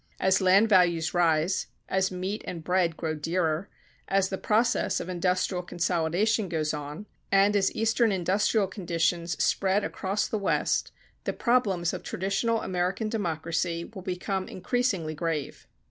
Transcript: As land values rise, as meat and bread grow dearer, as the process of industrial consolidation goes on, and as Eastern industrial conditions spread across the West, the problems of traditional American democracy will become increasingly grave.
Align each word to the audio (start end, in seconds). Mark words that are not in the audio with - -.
As 0.19 0.41
land 0.41 0.67
values 0.67 1.13
rise, 1.13 1.67
as 1.87 2.09
meat 2.09 2.41
and 2.47 2.63
bread 2.63 2.97
grow 2.97 3.13
dearer, 3.13 3.69
as 4.07 4.29
the 4.29 4.37
process 4.39 4.99
of 4.99 5.09
industrial 5.09 5.61
consolidation 5.61 6.49
goes 6.49 6.73
on, 6.73 7.05
and 7.31 7.55
as 7.55 7.71
Eastern 7.75 8.11
industrial 8.11 8.65
conditions 8.65 9.33
spread 9.43 9.83
across 9.83 10.27
the 10.27 10.39
West, 10.39 10.91
the 11.25 11.33
problems 11.33 11.93
of 11.93 12.01
traditional 12.01 12.63
American 12.63 13.09
democracy 13.09 13.91
will 13.93 14.01
become 14.01 14.47
increasingly 14.47 15.13
grave. 15.13 15.67